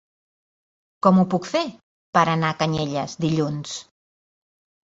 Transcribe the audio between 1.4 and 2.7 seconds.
fer per anar a